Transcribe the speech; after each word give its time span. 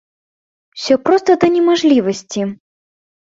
Усё 0.77 0.95
проста 1.09 1.35
да 1.45 1.51
немажлівасці! 1.57 2.41